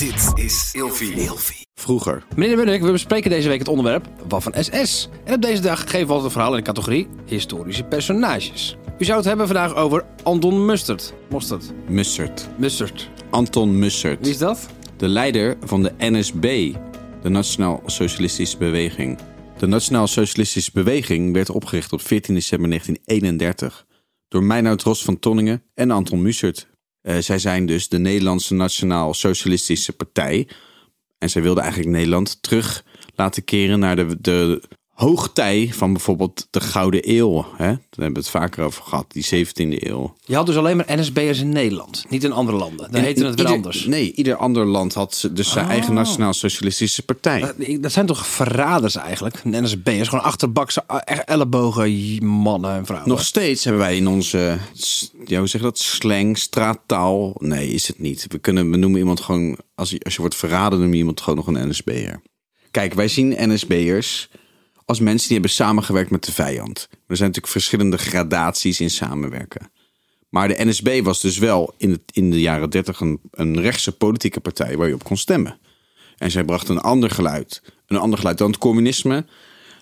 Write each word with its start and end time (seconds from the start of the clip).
Dit 0.00 0.44
is 0.44 0.70
Ilfie. 0.72 1.66
Vroeger. 1.74 2.24
Meneer 2.36 2.56
de 2.56 2.62
Munnik, 2.62 2.82
we 2.82 2.92
bespreken 2.92 3.30
deze 3.30 3.48
week 3.48 3.58
het 3.58 3.68
onderwerp 3.68 4.08
Waffen 4.28 4.64
SS. 4.64 5.08
En 5.24 5.34
op 5.34 5.42
deze 5.42 5.62
dag 5.62 5.80
geven 5.80 6.06
we 6.06 6.12
altijd 6.12 6.24
een 6.24 6.30
verhaal 6.30 6.50
in 6.50 6.56
de 6.56 6.64
categorie 6.64 7.08
historische 7.26 7.84
personages. 7.84 8.76
U 8.98 9.04
zou 9.04 9.18
het 9.18 9.26
hebben 9.26 9.46
vandaag 9.46 9.74
over 9.74 10.04
Anton 10.22 10.64
Mustert. 10.64 11.14
Mostert. 11.30 11.72
Mussert. 11.88 12.48
Mustert. 12.56 13.10
Anton 13.30 13.78
Mussert. 13.78 14.18
Wie 14.20 14.30
is 14.30 14.38
dat? 14.38 14.68
De 14.96 15.08
leider 15.08 15.56
van 15.64 15.82
de 15.82 15.92
NSB, 15.98 16.74
de 17.22 17.28
Nationaal 17.28 17.82
Socialistische 17.86 18.58
Beweging. 18.58 19.18
De 19.58 19.66
Nationaal 19.66 20.06
Socialistische 20.06 20.70
Beweging 20.74 21.32
werd 21.32 21.50
opgericht 21.50 21.92
op 21.92 22.00
14 22.00 22.34
december 22.34 22.68
1931 22.68 23.86
door 24.28 24.42
Meinoud 24.42 24.82
Ros 24.82 25.04
van 25.04 25.18
Tonningen 25.18 25.62
en 25.74 25.90
Anton 25.90 26.22
Mussert. 26.22 26.68
Eh, 27.02 27.16
zij 27.18 27.38
zijn 27.38 27.66
dus 27.66 27.88
de 27.88 27.98
Nederlandse 27.98 28.54
Nationaal 28.54 29.14
Socialistische 29.14 29.92
Partij. 29.92 30.48
En 31.18 31.30
zij 31.30 31.42
wilden 31.42 31.62
eigenlijk 31.62 31.92
Nederland 31.92 32.38
terug 32.42 32.84
laten 33.14 33.44
keren 33.44 33.78
naar 33.78 33.96
de, 33.96 34.16
de 34.20 34.62
hoogtij 34.90 35.70
van 35.72 35.92
bijvoorbeeld 35.92 36.46
de 36.50 36.60
Gouden 36.60 37.00
Eeuw. 37.18 37.46
Hè? 37.56 37.66
Daar 37.66 37.78
hebben 37.90 38.12
we 38.12 38.18
het 38.18 38.28
vaker 38.28 38.64
over 38.64 38.82
gehad, 38.82 39.06
die 39.12 39.46
17e 39.46 39.52
eeuw. 39.86 40.14
Je 40.24 40.34
had 40.34 40.46
dus 40.46 40.56
alleen 40.56 40.76
maar 40.76 40.86
NSB'ers 40.98 41.40
in 41.40 41.48
Nederland, 41.48 42.04
niet 42.08 42.24
in 42.24 42.32
andere 42.32 42.56
landen. 42.58 42.92
Dan 42.92 43.02
heette 43.02 43.24
het 43.24 43.34
weer 43.34 43.38
Ieder- 43.44 43.52
anders. 43.56 43.84
Nee, 43.86 44.12
ieder 44.12 44.36
ander 44.36 44.64
land 44.66 44.94
had 44.94 45.28
dus 45.32 45.50
zijn 45.52 45.66
eigen 45.68 45.94
Nationaal 45.94 46.32
Socialistische 46.32 47.02
Partij. 47.02 47.42
Eh, 47.58 47.80
Dat 47.82 47.92
zijn 47.92 48.06
toch 48.06 48.26
verraders 48.26 48.94
eigenlijk? 48.96 49.44
NSB'ers, 49.44 50.08
gewoon 50.08 50.24
achterbakse 50.24 50.84
eh, 50.86 51.18
ellebogen 51.24 52.24
mannen 52.26 52.74
en 52.74 52.86
vrouwen. 52.86 53.08
Nog 53.10 53.24
steeds 53.24 53.64
hebben 53.64 53.82
wij 53.82 53.96
in 53.96 54.08
onze, 54.08 54.58
ja, 55.30 55.38
hoe 55.38 55.48
zeg 55.48 55.60
je 55.60 55.66
dat, 55.66 55.78
slang, 55.78 56.38
straattaal. 56.38 57.34
Nee, 57.38 57.68
is 57.68 57.88
het 57.88 57.98
niet. 57.98 58.26
We, 58.28 58.38
kunnen, 58.38 58.70
we 58.70 58.76
noemen 58.76 58.98
iemand 58.98 59.20
gewoon, 59.20 59.58
als 59.74 59.90
je, 59.90 60.00
als 60.00 60.14
je 60.14 60.20
wordt 60.20 60.36
verraden, 60.36 60.80
noem 60.80 60.92
je 60.92 60.98
iemand 60.98 61.20
gewoon 61.20 61.44
nog 61.44 61.46
een 61.46 61.68
NSB'er. 61.68 62.22
Kijk, 62.70 62.94
wij 62.94 63.08
zien 63.08 63.52
NSB'ers 63.52 64.30
als 64.84 65.00
mensen 65.00 65.28
die 65.28 65.36
hebben 65.36 65.54
samengewerkt 65.54 66.10
met 66.10 66.24
de 66.24 66.32
vijand. 66.32 66.88
Er 66.90 67.16
zijn 67.16 67.28
natuurlijk 67.28 67.46
verschillende 67.46 67.98
gradaties 67.98 68.80
in 68.80 68.90
samenwerken. 68.90 69.70
Maar 70.28 70.48
de 70.48 70.64
NSB 70.64 71.00
was 71.02 71.20
dus 71.20 71.38
wel 71.38 71.74
in, 71.76 71.90
het, 71.90 72.00
in 72.12 72.30
de 72.30 72.40
jaren 72.40 72.70
dertig 72.70 73.00
een, 73.00 73.20
een 73.30 73.60
rechtse 73.60 73.92
politieke 73.92 74.40
partij 74.40 74.76
waar 74.76 74.88
je 74.88 74.94
op 74.94 75.04
kon 75.04 75.16
stemmen. 75.16 75.58
En 76.16 76.30
zij 76.30 76.44
brachten 76.44 76.74
een 76.74 76.80
ander 76.80 77.10
geluid. 77.10 77.62
Een 77.86 77.96
ander 77.96 78.18
geluid 78.18 78.38
dan 78.38 78.50
het 78.50 78.58
communisme. 78.58 79.24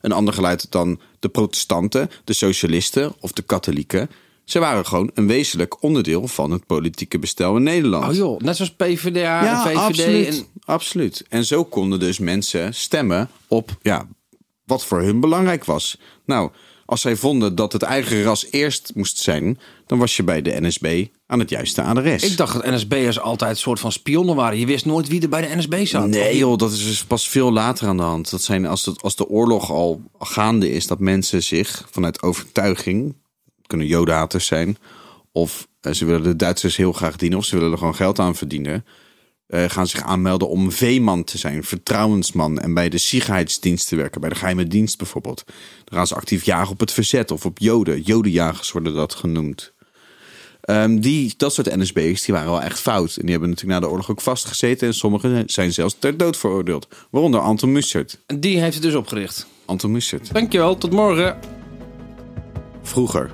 Een 0.00 0.12
ander 0.12 0.34
geluid 0.34 0.70
dan 0.70 1.00
de 1.18 1.28
protestanten, 1.28 2.10
de 2.24 2.32
socialisten 2.32 3.14
of 3.20 3.32
de 3.32 3.42
katholieken. 3.42 4.10
Ze 4.46 4.58
waren 4.58 4.86
gewoon 4.86 5.10
een 5.14 5.26
wezenlijk 5.26 5.82
onderdeel 5.82 6.28
van 6.28 6.50
het 6.50 6.66
politieke 6.66 7.18
bestel 7.18 7.56
in 7.56 7.62
Nederland. 7.62 8.08
Oh 8.08 8.14
joh, 8.14 8.40
net 8.40 8.56
zoals 8.56 8.74
PvdA 8.74 9.64
en 9.64 9.70
VVD. 9.70 9.76
absoluut, 9.76 10.26
En, 10.26 10.46
absoluut. 10.64 11.24
En 11.28 11.44
zo 11.44 11.64
konden 11.64 11.98
dus 12.00 12.18
mensen 12.18 12.74
stemmen 12.74 13.30
op 13.48 13.76
ja, 13.82 14.06
wat 14.64 14.84
voor 14.84 15.02
hun 15.02 15.20
belangrijk 15.20 15.64
was. 15.64 15.98
Nou, 16.24 16.50
als 16.84 17.00
zij 17.00 17.16
vonden 17.16 17.54
dat 17.54 17.72
het 17.72 17.82
eigen 17.82 18.22
ras 18.22 18.46
eerst 18.50 18.92
moest 18.94 19.18
zijn, 19.18 19.58
dan 19.86 19.98
was 19.98 20.16
je 20.16 20.22
bij 20.22 20.42
de 20.42 20.60
NSB 20.60 21.06
aan 21.26 21.38
het 21.38 21.50
juiste 21.50 21.82
adres. 21.82 22.22
ik 22.22 22.36
dacht 22.36 22.54
dat 22.54 22.64
NSB'ers 22.64 23.20
altijd 23.20 23.50
een 23.50 23.56
soort 23.56 23.80
van 23.80 23.92
spionnen 23.92 24.36
waren. 24.36 24.58
Je 24.58 24.66
wist 24.66 24.84
nooit 24.84 25.08
wie 25.08 25.22
er 25.22 25.28
bij 25.28 25.48
de 25.48 25.56
NSB 25.56 25.86
zat. 25.86 26.06
Nee 26.06 26.36
joh, 26.36 26.58
dat 26.58 26.72
is 26.72 26.84
dus 26.84 27.04
pas 27.04 27.28
veel 27.28 27.52
later 27.52 27.88
aan 27.88 27.96
de 27.96 28.02
hand. 28.02 28.30
Dat 28.30 28.42
zijn 28.42 28.66
als, 28.66 28.84
het, 28.84 29.02
als 29.02 29.16
de 29.16 29.28
oorlog 29.28 29.70
al 29.70 30.00
gaande 30.18 30.70
is, 30.70 30.86
dat 30.86 30.98
mensen 30.98 31.42
zich 31.42 31.86
vanuit 31.90 32.22
overtuiging, 32.22 33.14
kunnen 33.66 33.86
jodenhaters 33.86 34.46
zijn, 34.46 34.76
of 35.32 35.68
eh, 35.80 35.92
ze 35.92 36.04
willen 36.04 36.22
de 36.22 36.36
Duitsers 36.36 36.76
heel 36.76 36.92
graag 36.92 37.16
dienen, 37.16 37.38
of 37.38 37.44
ze 37.44 37.56
willen 37.56 37.72
er 37.72 37.78
gewoon 37.78 37.94
geld 37.94 38.18
aan 38.18 38.36
verdienen, 38.36 38.84
eh, 39.46 39.64
gaan 39.68 39.86
zich 39.86 40.02
aanmelden 40.02 40.48
om 40.48 40.72
veeman 40.72 41.24
te 41.24 41.38
zijn, 41.38 41.64
vertrouwensman 41.64 42.58
en 42.58 42.74
bij 42.74 42.88
de 42.88 42.98
Sicherheidsdienst 42.98 43.88
te 43.88 43.96
werken, 43.96 44.20
bij 44.20 44.30
de 44.30 44.36
geheime 44.36 44.66
dienst 44.66 44.98
bijvoorbeeld. 44.98 45.44
Dan 45.84 45.98
gaan 45.98 46.06
ze 46.06 46.14
actief 46.14 46.44
jagen 46.44 46.72
op 46.72 46.80
het 46.80 46.92
verzet 46.92 47.30
of 47.30 47.44
op 47.44 47.58
joden. 47.58 48.00
Jodenjagers 48.00 48.72
worden 48.72 48.94
dat 48.94 49.14
genoemd. 49.14 49.74
Ehm, 50.60 50.98
die, 50.98 51.34
dat 51.36 51.54
soort 51.54 51.76
NSB'ers 51.76 52.22
die 52.22 52.34
waren 52.34 52.50
wel 52.50 52.62
echt 52.62 52.80
fout. 52.80 53.16
En 53.16 53.22
die 53.22 53.30
hebben 53.30 53.48
natuurlijk 53.48 53.80
na 53.80 53.86
de 53.86 53.92
oorlog 53.92 54.10
ook 54.10 54.20
vastgezeten. 54.20 54.86
En 54.86 54.94
sommigen 54.94 55.42
zijn 55.46 55.72
zelfs 55.72 55.96
ter 55.98 56.16
dood 56.16 56.36
veroordeeld. 56.36 56.88
Waaronder 57.10 57.40
Anton 57.40 57.72
Mussert. 57.72 58.18
En 58.26 58.40
Die 58.40 58.60
heeft 58.60 58.74
het 58.74 58.82
dus 58.82 58.94
opgericht. 58.94 59.46
Anton 59.64 59.92
Mussert. 59.92 60.32
Dankjewel, 60.32 60.78
tot 60.78 60.92
morgen. 60.92 61.38
Vroeger. 62.82 63.30